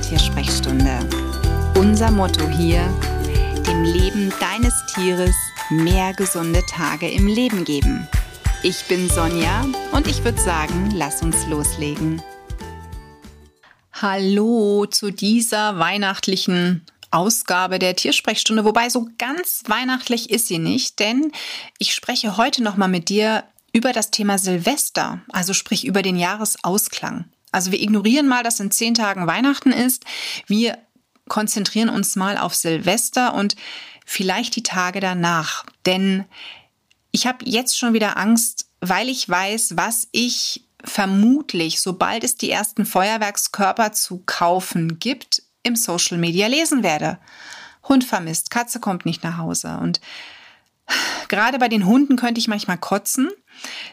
[0.00, 0.98] Tiersprechstunde.
[1.76, 2.82] Unser Motto hier,
[3.66, 5.34] dem Leben deines Tieres
[5.70, 8.08] mehr gesunde Tage im Leben geben.
[8.62, 12.22] Ich bin Sonja und ich würde sagen, lass uns loslegen.
[13.92, 21.32] Hallo zu dieser weihnachtlichen Ausgabe der Tiersprechstunde, wobei so ganz weihnachtlich ist sie nicht, denn
[21.78, 26.16] ich spreche heute noch mal mit dir über das Thema Silvester, also sprich über den
[26.16, 27.26] Jahresausklang.
[27.52, 30.04] Also wir ignorieren mal, dass in zehn Tagen Weihnachten ist.
[30.46, 30.78] Wir
[31.28, 33.56] konzentrieren uns mal auf Silvester und
[34.04, 35.64] vielleicht die Tage danach.
[35.86, 36.24] Denn
[37.12, 42.50] ich habe jetzt schon wieder Angst, weil ich weiß, was ich vermutlich, sobald es die
[42.50, 47.18] ersten Feuerwerkskörper zu kaufen gibt, im Social Media lesen werde.
[47.84, 49.78] Hund vermisst, Katze kommt nicht nach Hause.
[49.80, 50.00] Und
[51.28, 53.30] gerade bei den Hunden könnte ich manchmal kotzen,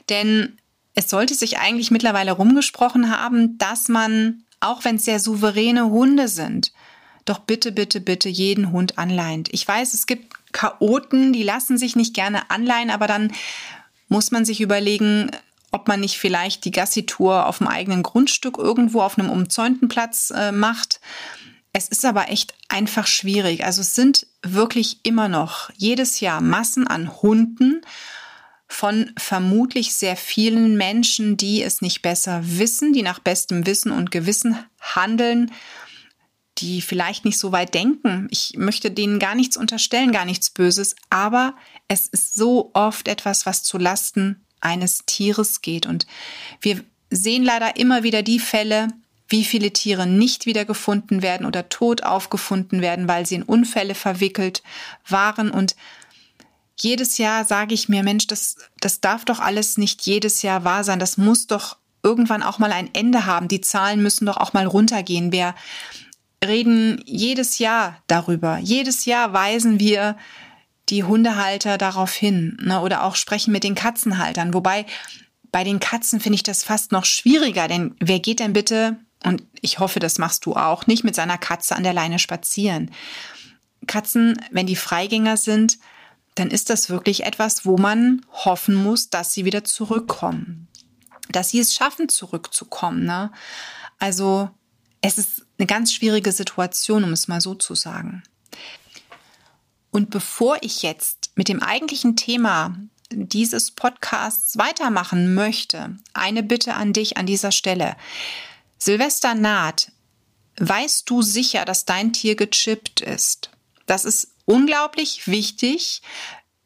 [0.09, 0.57] denn
[0.97, 6.27] es sollte sich eigentlich mittlerweile rumgesprochen haben, dass man, auch wenn es sehr souveräne Hunde
[6.27, 6.73] sind,
[7.23, 9.47] doch bitte, bitte, bitte jeden Hund anleint.
[9.51, 13.31] Ich weiß, es gibt Chaoten, die lassen sich nicht gerne anleihen, aber dann
[14.09, 15.29] muss man sich überlegen,
[15.69, 20.33] ob man nicht vielleicht die Gassitour auf dem eigenen Grundstück irgendwo auf einem umzäunten Platz
[20.35, 20.99] äh, macht.
[21.73, 23.63] Es ist aber echt einfach schwierig.
[23.63, 27.83] Also es sind wirklich immer noch jedes Jahr Massen an Hunden
[28.67, 34.11] von vermutlich sehr vielen Menschen, die es nicht besser wissen, die nach bestem Wissen und
[34.11, 35.51] Gewissen handeln,
[36.57, 38.27] die vielleicht nicht so weit denken.
[38.29, 41.55] Ich möchte denen gar nichts unterstellen, gar nichts Böses, aber
[41.87, 45.85] es ist so oft etwas, was zu Lasten eines Tieres geht.
[45.85, 46.07] Und
[46.61, 48.89] wir sehen leider immer wieder die Fälle,
[49.29, 54.63] wie viele Tiere nicht wiedergefunden werden oder tot aufgefunden werden, weil sie in Unfälle verwickelt
[55.07, 55.51] waren.
[55.51, 55.75] Und
[56.79, 60.83] jedes Jahr sage ich mir, Mensch, das, das darf doch alles nicht jedes Jahr wahr
[60.83, 60.99] sein.
[60.99, 63.47] Das muss doch irgendwann auch mal ein Ende haben.
[63.47, 65.31] Die Zahlen müssen doch auch mal runtergehen.
[65.31, 65.55] Wir
[66.45, 68.59] reden jedes Jahr darüber.
[68.59, 70.15] Jedes Jahr weisen wir
[70.89, 72.81] die Hundehalter darauf hin ne?
[72.81, 74.53] oder auch sprechen mit den Katzenhaltern.
[74.53, 74.85] Wobei
[75.51, 79.43] bei den Katzen finde ich das fast noch schwieriger, denn wer geht denn bitte, und
[79.61, 82.91] ich hoffe, das machst du auch, nicht mit seiner Katze an der Leine spazieren?
[83.87, 85.79] Katzen, wenn die Freigänger sind,
[86.37, 90.67] dann ist das wirklich etwas, wo man hoffen muss, dass sie wieder zurückkommen.
[91.29, 93.05] Dass sie es schaffen, zurückzukommen.
[93.05, 93.31] Ne?
[93.97, 94.49] Also
[95.01, 98.21] es ist eine ganz schwierige Situation, um es mal so zu sagen.
[99.89, 102.77] Und bevor ich jetzt mit dem eigentlichen Thema
[103.09, 107.95] dieses Podcasts weitermachen möchte, eine Bitte an dich an dieser Stelle.
[108.77, 109.91] Silvester naht.
[110.59, 113.49] Weißt du sicher, dass dein Tier gechippt ist?
[113.87, 116.01] Das ist unglaublich wichtig,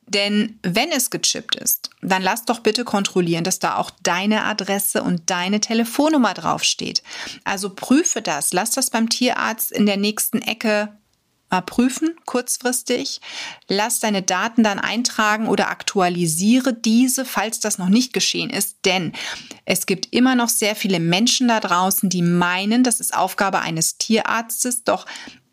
[0.06, 5.04] denn wenn es gechippt ist, dann lass doch bitte kontrollieren, dass da auch deine Adresse
[5.04, 7.02] und deine Telefonnummer draufsteht.
[7.44, 10.98] Also prüfe das, lass das beim Tierarzt in der nächsten Ecke
[11.50, 13.22] mal prüfen, kurzfristig.
[13.68, 18.78] Lass deine Daten dann eintragen oder aktualisiere diese, falls das noch nicht geschehen ist.
[18.86, 19.14] Denn
[19.66, 23.98] es gibt immer noch sehr viele Menschen da draußen, die meinen, das ist Aufgabe eines
[23.98, 24.84] Tierarztes.
[24.84, 25.06] Doch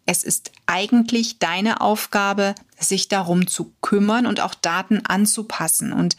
[0.09, 5.93] es ist eigentlich deine Aufgabe, sich darum zu kümmern und auch Daten anzupassen.
[5.93, 6.17] Und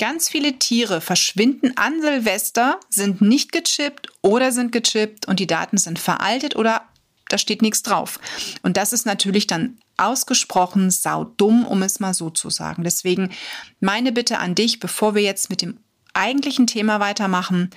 [0.00, 5.78] ganz viele Tiere verschwinden an Silvester, sind nicht gechippt oder sind gechippt und die Daten
[5.78, 6.82] sind veraltet oder
[7.28, 8.18] da steht nichts drauf.
[8.62, 12.82] Und das ist natürlich dann ausgesprochen saudumm, um es mal so zu sagen.
[12.82, 13.30] Deswegen
[13.78, 15.78] meine Bitte an dich, bevor wir jetzt mit dem
[16.12, 17.70] eigentlichen Thema weitermachen,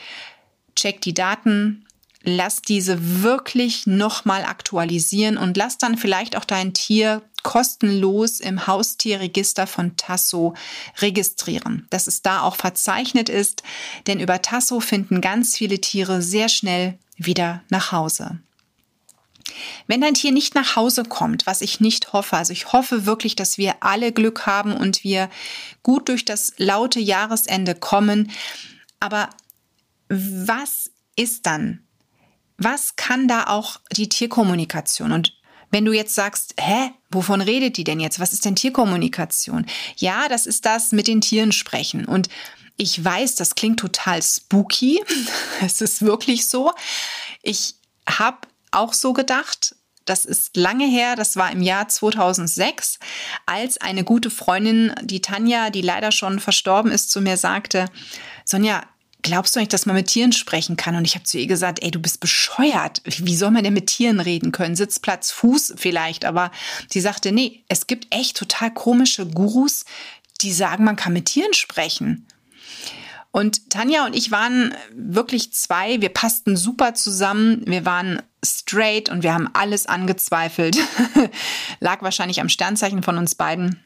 [0.75, 1.85] check die Daten,
[2.23, 9.65] lass diese wirklich nochmal aktualisieren und lass dann vielleicht auch dein Tier kostenlos im Haustierregister
[9.65, 10.53] von Tasso
[10.99, 13.63] registrieren, dass es da auch verzeichnet ist,
[14.07, 18.39] denn über Tasso finden ganz viele Tiere sehr schnell wieder nach Hause.
[19.88, 23.35] Wenn dein Tier nicht nach Hause kommt, was ich nicht hoffe, also ich hoffe wirklich,
[23.35, 25.29] dass wir alle Glück haben und wir
[25.83, 28.31] gut durch das laute Jahresende kommen,
[29.00, 29.29] aber
[30.09, 31.83] was ist dann?
[32.63, 35.12] Was kann da auch die Tierkommunikation?
[35.12, 35.34] Und
[35.72, 38.19] wenn du jetzt sagst, hä, wovon redet die denn jetzt?
[38.19, 39.66] Was ist denn Tierkommunikation?
[39.98, 42.06] Ja, das ist das mit den Tieren sprechen.
[42.06, 42.30] Und
[42.78, 45.04] ich weiß, das klingt total spooky.
[45.62, 46.72] Es ist wirklich so.
[47.42, 47.74] Ich
[48.08, 48.38] habe
[48.69, 49.75] auch so gedacht.
[50.06, 52.98] Das ist lange her, das war im Jahr 2006,
[53.46, 57.86] als eine gute Freundin, die Tanja, die leider schon verstorben ist, zu mir sagte,
[58.44, 58.84] Sonja,
[59.21, 60.95] glaubst du nicht, dass man mit Tieren sprechen kann?
[60.95, 63.01] Und ich habe zu ihr gesagt, ey, du bist bescheuert.
[63.06, 64.75] Wie soll man denn mit Tieren reden können?
[64.75, 66.25] Sitzplatz, Fuß vielleicht.
[66.25, 66.51] Aber
[66.89, 69.85] sie sagte, nee, es gibt echt total komische Gurus,
[70.41, 72.27] die sagen, man kann mit Tieren sprechen.
[73.31, 76.01] Und Tanja und ich waren wirklich zwei.
[76.01, 77.63] Wir passten super zusammen.
[77.65, 80.77] Wir waren straight und wir haben alles angezweifelt.
[81.79, 83.81] Lag wahrscheinlich am Sternzeichen von uns beiden.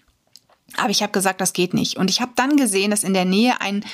[0.77, 1.97] Aber ich habe gesagt, das geht nicht.
[1.97, 3.85] Und ich habe dann gesehen, dass in der Nähe ein,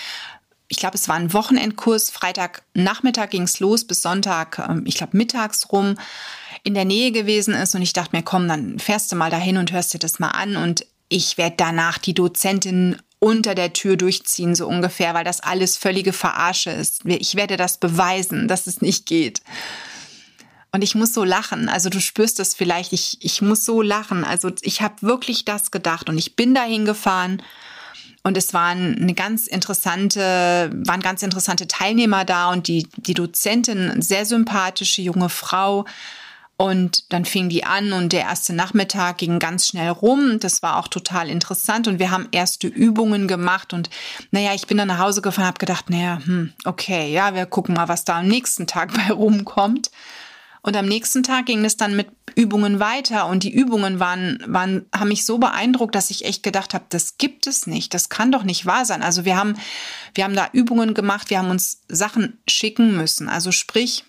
[0.72, 2.12] ich glaube, es war ein Wochenendkurs.
[2.12, 5.98] Freitagnachmittag ging es los bis Sonntag, ähm, ich glaube, mittags rum
[6.64, 7.76] in der Nähe gewesen ist.
[7.76, 10.30] Und ich dachte mir, komm, dann fährst du mal dahin und hörst dir das mal
[10.30, 10.56] an.
[10.56, 15.76] Und ich werde danach die Dozentin unter der Tür durchziehen, so ungefähr, weil das alles
[15.76, 17.02] völlige Verarsche ist.
[17.06, 19.42] Ich werde das beweisen, dass es nicht geht.
[20.72, 21.68] Und ich muss so lachen.
[21.68, 22.94] Also du spürst es vielleicht.
[22.94, 24.24] Ich, ich muss so lachen.
[24.24, 27.44] Also ich habe wirklich das gedacht und ich bin dahin gefahren
[28.24, 34.02] und es waren eine ganz interessante, waren ganz interessante Teilnehmer da und die, die Dozentin,
[34.02, 35.86] sehr sympathische junge Frau,
[36.62, 40.38] und dann fing die an und der erste Nachmittag ging ganz schnell rum.
[40.40, 43.90] Das war auch total interessant und wir haben erste Übungen gemacht und
[44.30, 47.74] naja, ich bin dann nach Hause gefahren, habe gedacht, naja, hm, okay, ja, wir gucken
[47.74, 49.90] mal, was da am nächsten Tag bei rumkommt.
[50.64, 54.86] Und am nächsten Tag ging es dann mit Übungen weiter und die Übungen waren, waren,
[54.96, 58.32] haben mich so beeindruckt, dass ich echt gedacht habe, das gibt es nicht, das kann
[58.32, 59.02] doch nicht wahr sein.
[59.02, 59.58] Also wir haben,
[60.14, 63.28] wir haben da Übungen gemacht, wir haben uns Sachen schicken müssen.
[63.28, 64.06] Also sprich,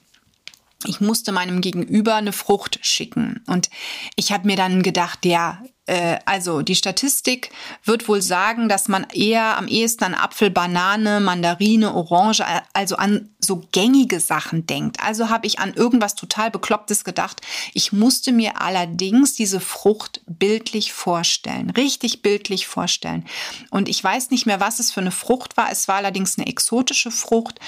[0.86, 3.42] ich musste meinem Gegenüber eine Frucht schicken.
[3.46, 3.70] Und
[4.16, 7.50] ich habe mir dann gedacht, ja, äh, also die Statistik
[7.84, 13.30] wird wohl sagen, dass man eher am ehesten an Apfel, Banane, Mandarine, Orange, also an
[13.40, 15.00] so gängige Sachen denkt.
[15.00, 17.40] Also habe ich an irgendwas total Beklopptes gedacht.
[17.74, 23.26] Ich musste mir allerdings diese Frucht bildlich vorstellen, richtig bildlich vorstellen.
[23.70, 25.72] Und ich weiß nicht mehr, was es für eine Frucht war.
[25.72, 27.58] Es war allerdings eine exotische Frucht,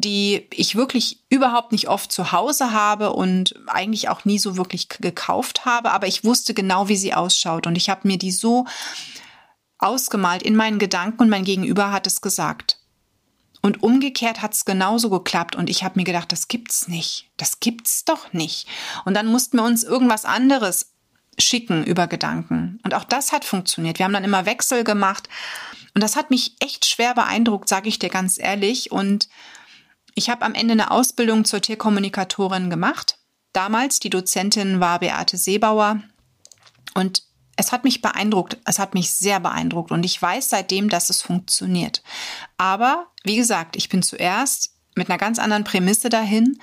[0.00, 4.88] die ich wirklich überhaupt nicht oft zu Hause habe und eigentlich auch nie so wirklich
[4.88, 5.92] gekauft habe.
[5.92, 7.66] Aber ich wusste genau, wie sie ausschaut.
[7.66, 8.66] Und ich habe mir die so
[9.78, 12.78] ausgemalt in meinen Gedanken und mein Gegenüber hat es gesagt.
[13.62, 17.28] Und umgekehrt hat es genauso geklappt und ich habe mir gedacht, das gibt's nicht.
[17.36, 18.68] Das gibt's doch nicht.
[19.04, 20.92] Und dann mussten wir uns irgendwas anderes
[21.38, 22.80] schicken über Gedanken.
[22.84, 23.98] Und auch das hat funktioniert.
[23.98, 25.28] Wir haben dann immer Wechsel gemacht
[25.94, 28.92] und das hat mich echt schwer beeindruckt, sage ich dir ganz ehrlich.
[28.92, 29.28] Und
[30.16, 33.18] ich habe am Ende eine Ausbildung zur Tierkommunikatorin gemacht.
[33.52, 36.02] Damals die Dozentin war Beate Seebauer
[36.94, 37.22] und
[37.56, 41.22] es hat mich beeindruckt, es hat mich sehr beeindruckt und ich weiß seitdem, dass es
[41.22, 42.02] funktioniert.
[42.56, 46.58] Aber wie gesagt, ich bin zuerst mit einer ganz anderen Prämisse dahin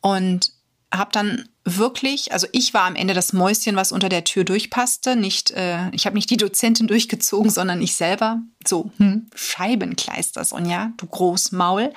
[0.00, 0.52] und
[0.92, 5.16] habe dann wirklich, also ich war am Ende das Mäuschen, was unter der Tür durchpasste.
[5.16, 8.40] Nicht, äh, ich habe nicht die Dozentin durchgezogen, sondern ich selber.
[8.66, 11.92] So hm, Scheibenkleister, Sonja, du Großmaul.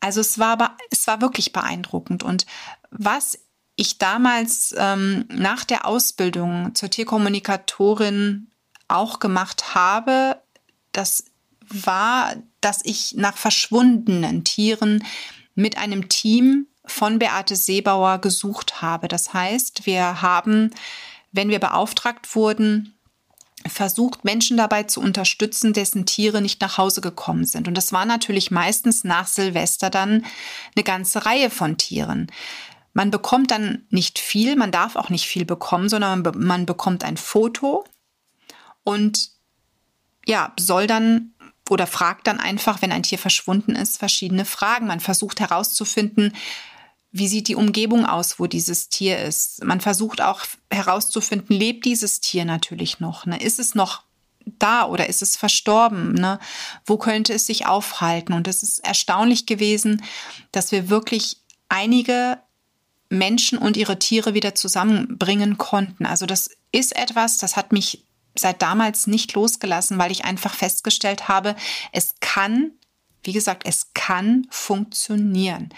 [0.00, 2.46] Also es war, es war wirklich beeindruckend und
[2.90, 3.38] was
[3.76, 8.50] ich damals ähm, nach der Ausbildung zur Tierkommunikatorin
[8.88, 10.42] auch gemacht habe,
[10.92, 11.24] das
[11.60, 15.04] war, dass ich nach verschwundenen Tieren
[15.54, 19.08] mit einem Team von Beate Seebauer gesucht habe.
[19.08, 20.72] Das heißt, wir haben,
[21.32, 22.98] wenn wir beauftragt wurden,
[23.66, 27.68] versucht, Menschen dabei zu unterstützen, dessen Tiere nicht nach Hause gekommen sind.
[27.68, 30.24] Und das war natürlich meistens nach Silvester dann
[30.74, 32.30] eine ganze Reihe von Tieren.
[32.92, 37.16] Man bekommt dann nicht viel, man darf auch nicht viel bekommen, sondern man bekommt ein
[37.16, 37.84] Foto
[38.82, 39.30] und
[40.26, 41.34] ja, soll dann
[41.68, 44.88] oder fragt dann einfach, wenn ein Tier verschwunden ist, verschiedene Fragen.
[44.88, 46.34] Man versucht herauszufinden,
[47.12, 49.64] wie sieht die Umgebung aus, wo dieses Tier ist.
[49.64, 53.26] Man versucht auch herauszufinden, lebt dieses Tier natürlich noch?
[53.26, 53.40] Ne?
[53.40, 54.02] Ist es noch
[54.58, 56.14] da oder ist es verstorben?
[56.14, 56.38] Ne?
[56.86, 58.32] Wo könnte es sich aufhalten?
[58.32, 60.02] Und es ist erstaunlich gewesen,
[60.52, 61.38] dass wir wirklich
[61.68, 62.38] einige
[63.08, 66.06] Menschen und ihre Tiere wieder zusammenbringen konnten.
[66.06, 68.04] Also das ist etwas, das hat mich
[68.36, 71.56] seit damals nicht losgelassen, weil ich einfach festgestellt habe,
[71.90, 72.70] es kann,
[73.22, 75.70] wie gesagt, es kann funktionieren.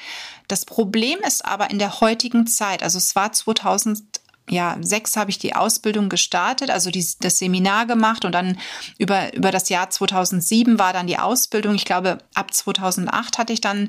[0.49, 4.21] Das Problem ist aber in der heutigen Zeit, also es war 2000
[4.51, 8.59] ja, sechs habe ich die Ausbildung gestartet, also die, das Seminar gemacht und dann
[8.99, 11.77] über, über das Jahr 2007 war dann die Ausbildung.
[11.77, 13.89] Ich glaube, ab 2008 hatte ich dann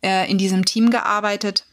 [0.00, 1.64] äh, in diesem Team gearbeitet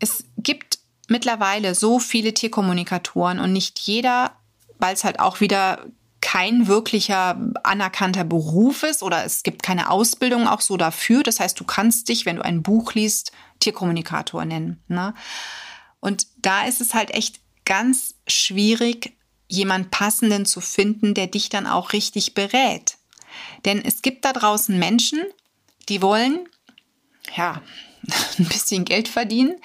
[0.00, 4.32] es gibt mittlerweile so viele Tierkommunikatoren und nicht jeder,
[4.78, 5.86] weil es halt auch wieder
[6.30, 11.22] kein wirklicher anerkannter Beruf ist oder es gibt keine Ausbildung auch so dafür.
[11.22, 14.84] Das heißt, du kannst dich, wenn du ein Buch liest, Tierkommunikator nennen.
[14.88, 15.14] Ne?
[16.00, 19.16] Und da ist es halt echt ganz schwierig,
[19.48, 22.98] jemand Passenden zu finden, der dich dann auch richtig berät.
[23.64, 25.24] Denn es gibt da draußen Menschen,
[25.88, 26.46] die wollen,
[27.34, 27.62] ja,
[28.38, 29.56] ein bisschen Geld verdienen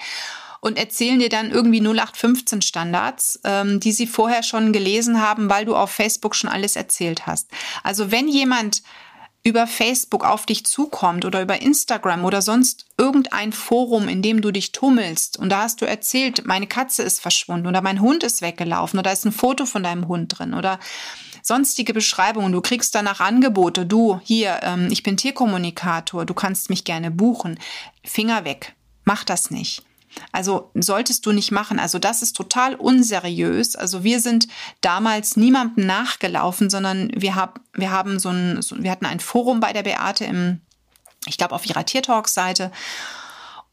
[0.64, 5.66] und erzählen dir dann irgendwie 0815 Standards, ähm, die sie vorher schon gelesen haben, weil
[5.66, 7.50] du auf Facebook schon alles erzählt hast.
[7.82, 8.82] Also wenn jemand
[9.42, 14.52] über Facebook auf dich zukommt oder über Instagram oder sonst irgendein Forum, in dem du
[14.52, 18.40] dich tummelst und da hast du erzählt, meine Katze ist verschwunden oder mein Hund ist
[18.40, 20.80] weggelaufen oder ist ein Foto von deinem Hund drin oder
[21.42, 26.84] sonstige Beschreibungen, du kriegst danach Angebote, du hier, ähm, ich bin Tierkommunikator, du kannst mich
[26.84, 27.60] gerne buchen,
[28.02, 29.82] Finger weg, mach das nicht.
[30.32, 31.78] Also solltest du nicht machen.
[31.78, 33.76] Also das ist total unseriös.
[33.76, 34.48] Also wir sind
[34.80, 39.60] damals niemandem nachgelaufen, sondern wir, hab, wir haben so ein, so, wir hatten ein Forum
[39.60, 40.60] bei der Beate im,
[41.26, 42.70] ich glaube, auf ihrer Tiertalk-Seite.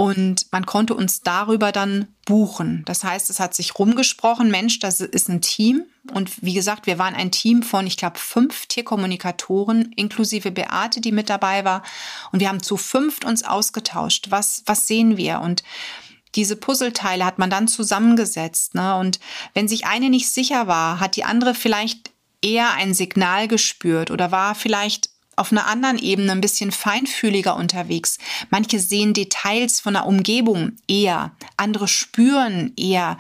[0.01, 2.81] Und man konnte uns darüber dann buchen.
[2.85, 5.83] Das heißt, es hat sich rumgesprochen, Mensch, das ist ein Team.
[6.11, 11.11] Und wie gesagt, wir waren ein Team von, ich glaube, fünf Tierkommunikatoren, inklusive Beate, die
[11.11, 11.83] mit dabei war.
[12.31, 14.31] Und wir haben zu fünft uns ausgetauscht.
[14.31, 15.39] Was, was sehen wir?
[15.39, 15.61] Und
[16.35, 18.75] diese Puzzleteile hat man dann zusammengesetzt.
[18.75, 18.95] Ne?
[18.97, 19.19] Und
[19.53, 22.11] wenn sich eine nicht sicher war, hat die andere vielleicht
[22.41, 28.17] eher ein Signal gespürt oder war vielleicht auf einer anderen Ebene ein bisschen feinfühliger unterwegs.
[28.49, 33.17] Manche sehen Details von der Umgebung eher, andere spüren eher,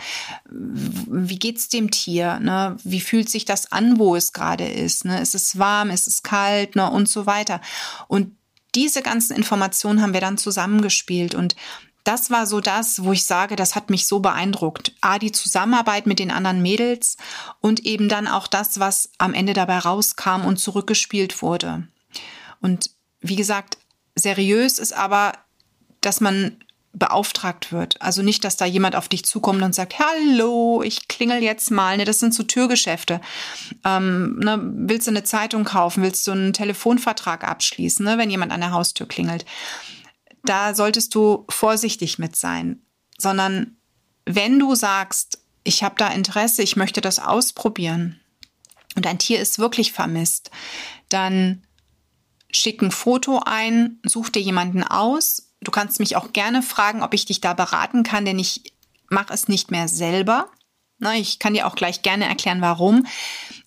[0.49, 2.77] wie geht's dem Tier, ne?
[2.83, 5.21] wie fühlt sich das an, wo es gerade ist, ne?
[5.21, 6.91] ist es warm, ist es kalt ne?
[6.91, 7.61] und so weiter.
[8.07, 8.35] Und
[8.75, 11.55] diese ganzen Informationen haben wir dann zusammengespielt und
[12.03, 14.93] das war so das, wo ich sage, das hat mich so beeindruckt.
[15.01, 17.17] A, die Zusammenarbeit mit den anderen Mädels
[17.59, 21.87] und eben dann auch das, was am Ende dabei rauskam und zurückgespielt wurde.
[22.59, 23.77] Und wie gesagt,
[24.15, 25.33] seriös ist aber,
[26.01, 26.57] dass man
[26.93, 28.01] beauftragt wird.
[28.01, 31.95] Also nicht, dass da jemand auf dich zukommt und sagt, hallo, ich klingel jetzt mal.
[31.95, 33.21] Ne, das sind so Türgeschäfte.
[33.85, 36.03] Ähm, ne, willst du eine Zeitung kaufen?
[36.03, 39.45] Willst du einen Telefonvertrag abschließen, ne, wenn jemand an der Haustür klingelt?
[40.43, 42.81] Da solltest du vorsichtig mit sein,
[43.17, 43.77] sondern
[44.25, 48.19] wenn du sagst, ich habe da Interesse, ich möchte das ausprobieren
[48.95, 50.51] und ein Tier ist wirklich vermisst,
[51.09, 51.63] dann
[52.51, 55.53] schick ein Foto ein, such dir jemanden aus.
[55.61, 58.73] Du kannst mich auch gerne fragen, ob ich dich da beraten kann, denn ich
[59.09, 60.47] mache es nicht mehr selber.
[61.15, 63.07] Ich kann dir auch gleich gerne erklären, warum.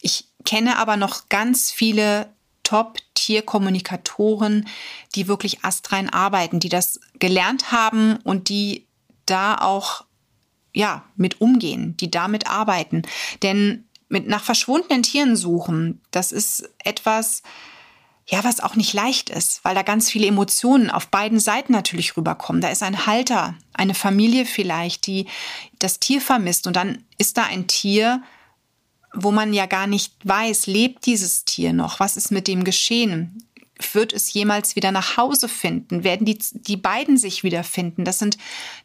[0.00, 2.32] Ich kenne aber noch ganz viele
[3.24, 4.66] Top-Tierkommunikatoren,
[5.14, 8.86] die wirklich astrein arbeiten, die das gelernt haben und die
[9.26, 10.04] da auch
[10.72, 13.02] ja, mit umgehen, die damit arbeiten.
[13.42, 17.42] Denn mit nach verschwundenen Tieren suchen, das ist etwas,
[18.26, 22.16] ja, was auch nicht leicht ist, weil da ganz viele Emotionen auf beiden Seiten natürlich
[22.16, 22.60] rüberkommen.
[22.60, 25.26] Da ist ein Halter, eine Familie vielleicht, die
[25.78, 28.22] das Tier vermisst und dann ist da ein Tier,
[29.14, 32.00] wo man ja gar nicht weiß, lebt dieses Tier noch?
[32.00, 33.44] Was ist mit dem geschehen?
[33.92, 36.04] Wird es jemals wieder nach Hause finden?
[36.04, 38.04] Werden die, die beiden sich wiederfinden?
[38.04, 38.36] Das sind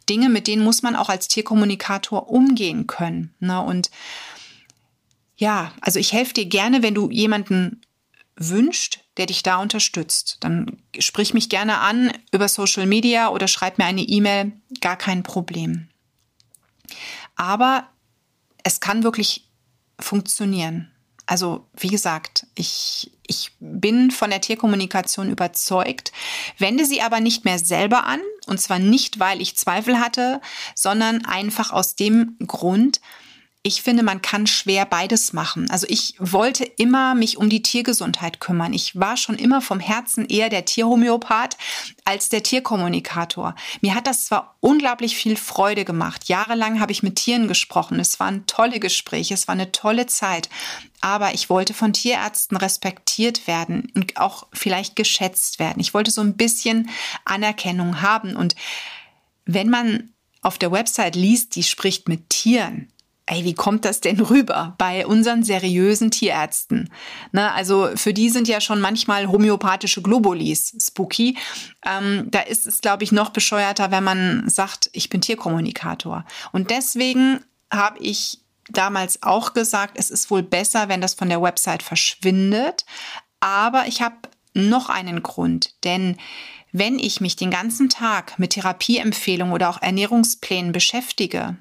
[0.08, 3.34] Dinge, mit denen muss man auch als Tierkommunikator umgehen können.
[3.40, 3.60] Ne?
[3.60, 3.90] Und
[5.36, 7.80] ja, also ich helfe dir gerne, wenn du jemanden
[8.36, 10.38] wünscht, der dich da unterstützt.
[10.40, 15.22] Dann sprich mich gerne an über Social Media oder schreib mir eine E-Mail, gar kein
[15.22, 15.88] Problem.
[17.36, 17.86] Aber
[18.64, 19.49] es kann wirklich
[20.00, 20.90] funktionieren.
[21.26, 26.10] Also wie gesagt, ich, ich bin von der Tierkommunikation überzeugt,
[26.58, 28.20] wende sie aber nicht mehr selber an.
[28.46, 30.40] Und zwar nicht, weil ich Zweifel hatte,
[30.74, 33.00] sondern einfach aus dem Grund,
[33.62, 35.70] ich finde, man kann schwer beides machen.
[35.70, 38.72] Also ich wollte immer mich um die Tiergesundheit kümmern.
[38.72, 41.58] Ich war schon immer vom Herzen eher der Tierhomöopath
[42.04, 43.54] als der Tierkommunikator.
[43.82, 46.28] Mir hat das zwar unglaublich viel Freude gemacht.
[46.28, 48.00] Jahrelang habe ich mit Tieren gesprochen.
[48.00, 50.48] Es waren tolle Gespräche, es war eine tolle Zeit.
[51.02, 55.80] Aber ich wollte von Tierärzten respektiert werden und auch vielleicht geschätzt werden.
[55.80, 56.88] Ich wollte so ein bisschen
[57.26, 58.36] Anerkennung haben.
[58.36, 58.54] Und
[59.44, 62.90] wenn man auf der Website liest, die spricht mit Tieren,
[63.30, 66.90] ey, wie kommt das denn rüber bei unseren seriösen Tierärzten?
[67.30, 71.38] Ne, also für die sind ja schon manchmal homöopathische Globulis spooky.
[71.86, 76.24] Ähm, da ist es, glaube ich, noch bescheuerter, wenn man sagt, ich bin Tierkommunikator.
[76.50, 77.40] Und deswegen
[77.72, 82.84] habe ich damals auch gesagt, es ist wohl besser, wenn das von der Website verschwindet.
[83.38, 84.16] Aber ich habe
[84.54, 86.16] noch einen Grund, denn
[86.72, 91.56] wenn ich mich den ganzen Tag mit Therapieempfehlungen oder auch Ernährungsplänen beschäftige,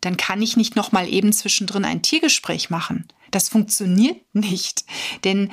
[0.00, 3.06] dann kann ich nicht noch mal eben zwischendrin ein Tiergespräch machen.
[3.30, 4.84] Das funktioniert nicht,
[5.24, 5.50] denn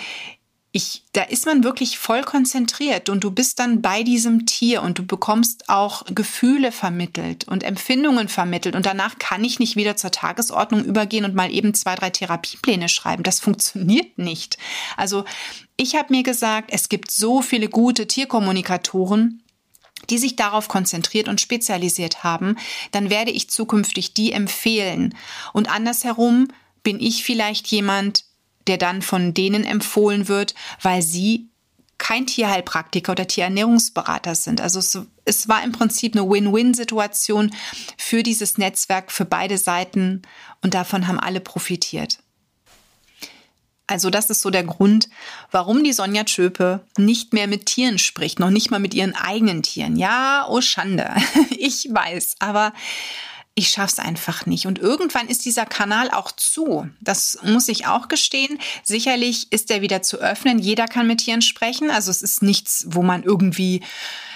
[0.73, 4.99] ich, da ist man wirklich voll konzentriert und du bist dann bei diesem Tier und
[4.99, 10.11] du bekommst auch Gefühle vermittelt und Empfindungen vermittelt und danach kann ich nicht wieder zur
[10.11, 13.23] Tagesordnung übergehen und mal eben zwei, drei Therapiepläne schreiben.
[13.23, 14.57] Das funktioniert nicht.
[14.97, 15.25] Also
[15.77, 19.41] ich habe mir gesagt, es gibt so viele gute Tierkommunikatoren,
[20.09, 22.57] die sich darauf konzentriert und spezialisiert haben,
[22.91, 25.15] dann werde ich zukünftig die empfehlen.
[25.53, 26.47] Und andersherum
[26.83, 28.25] bin ich vielleicht jemand,
[28.67, 31.49] der dann von denen empfohlen wird, weil sie
[31.97, 34.61] kein Tierheilpraktiker oder Tierernährungsberater sind.
[34.61, 37.51] Also es, es war im Prinzip eine Win-Win-Situation
[37.97, 40.21] für dieses Netzwerk, für beide Seiten
[40.61, 42.19] und davon haben alle profitiert.
[43.87, 45.09] Also das ist so der Grund,
[45.49, 49.63] warum die Sonja Tschöpe nicht mehr mit Tieren spricht, noch nicht mal mit ihren eigenen
[49.63, 49.95] Tieren.
[49.95, 51.09] Ja, oh Schande,
[51.57, 52.73] ich weiß, aber
[53.57, 54.67] ich schaff's einfach nicht.
[54.67, 56.87] Und irgendwann ist dieser Kanal auch zu.
[57.01, 58.59] Das muss ich auch gestehen.
[58.83, 60.59] Sicherlich ist er wieder zu öffnen.
[60.59, 61.89] Jeder kann mit Tieren sprechen.
[61.89, 63.81] Also es ist nichts, wo man irgendwie,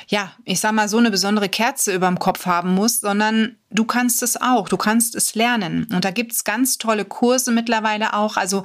[0.08, 3.86] ja, ich sag mal, so eine besondere Kerze über dem Kopf haben muss, sondern du
[3.86, 4.68] kannst es auch.
[4.68, 5.88] Du kannst es lernen.
[5.94, 8.38] Und da gibt's ganz tolle Kurse mittlerweile auch.
[8.38, 8.64] Also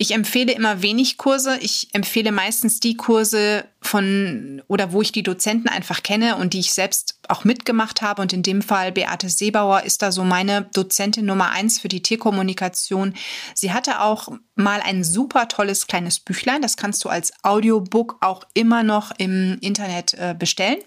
[0.00, 1.58] ich empfehle immer wenig Kurse.
[1.60, 6.60] Ich empfehle meistens die Kurse von oder wo ich die Dozenten einfach kenne und die
[6.60, 8.22] ich selbst auch mitgemacht habe.
[8.22, 12.02] Und in dem Fall Beate Seebauer ist da so meine Dozentin Nummer eins für die
[12.02, 13.12] Tierkommunikation.
[13.54, 16.62] Sie hatte auch mal ein super tolles kleines Büchlein.
[16.62, 20.78] Das kannst du als Audiobook auch immer noch im Internet äh, bestellen.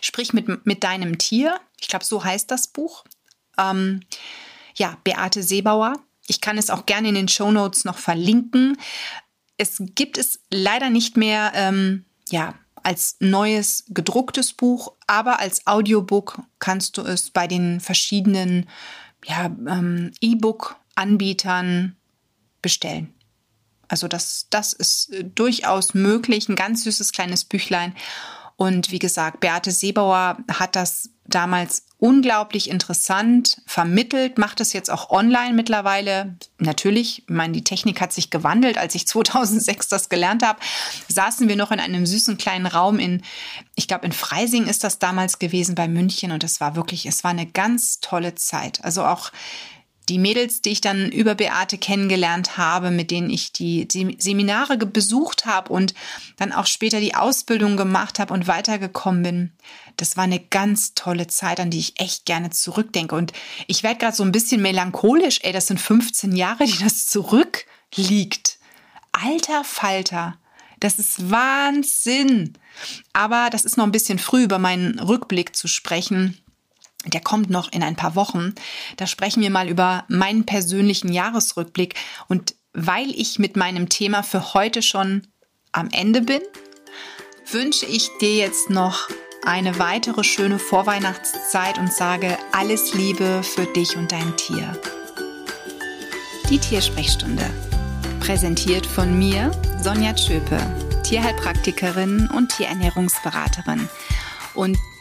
[0.00, 1.58] Sprich mit, mit deinem Tier.
[1.80, 3.02] Ich glaube, so heißt das Buch.
[3.58, 4.02] Ähm,
[4.76, 5.94] ja, Beate Seebauer.
[6.26, 8.76] Ich kann es auch gerne in den Show Notes noch verlinken.
[9.56, 16.40] Es gibt es leider nicht mehr, ähm, ja, als neues gedrucktes Buch, aber als Audiobook
[16.60, 18.68] kannst du es bei den verschiedenen
[19.24, 21.96] ja, ähm, E-Book-Anbietern
[22.62, 23.12] bestellen.
[23.88, 27.94] Also das, das ist äh, durchaus möglich, ein ganz süßes kleines Büchlein.
[28.56, 35.10] Und wie gesagt, Beate Seebauer hat das damals unglaublich interessant vermittelt, macht es jetzt auch
[35.10, 36.36] online mittlerweile.
[36.58, 38.76] Natürlich, ich meine, die Technik hat sich gewandelt.
[38.76, 40.58] Als ich 2006 das gelernt habe,
[41.08, 43.22] saßen wir noch in einem süßen kleinen Raum in,
[43.74, 47.24] ich glaube, in Freising ist das damals gewesen bei München und es war wirklich, es
[47.24, 48.84] war eine ganz tolle Zeit.
[48.84, 49.30] Also auch
[50.08, 55.46] die Mädels, die ich dann über Beate kennengelernt habe, mit denen ich die Seminare besucht
[55.46, 55.94] habe und
[56.36, 59.52] dann auch später die Ausbildung gemacht habe und weitergekommen bin,
[59.96, 63.14] das war eine ganz tolle Zeit, an die ich echt gerne zurückdenke.
[63.14, 63.32] Und
[63.66, 68.58] ich werde gerade so ein bisschen melancholisch, ey, das sind 15 Jahre, die das zurückliegt.
[69.12, 70.36] Alter Falter.
[70.78, 72.52] Das ist Wahnsinn.
[73.14, 76.38] Aber das ist noch ein bisschen früh, über meinen Rückblick zu sprechen
[77.12, 78.54] der kommt noch in ein paar Wochen.
[78.96, 81.94] Da sprechen wir mal über meinen persönlichen Jahresrückblick.
[82.28, 85.26] Und weil ich mit meinem Thema für heute schon
[85.72, 86.40] am Ende bin,
[87.50, 89.08] wünsche ich dir jetzt noch
[89.44, 94.76] eine weitere schöne Vorweihnachtszeit und sage alles Liebe für dich und dein Tier.
[96.50, 97.44] Die Tiersprechstunde.
[98.20, 100.58] Präsentiert von mir, Sonja Tschöpe,
[101.04, 103.88] Tierheilpraktikerin und Tierernährungsberaterin.
[104.54, 104.76] Und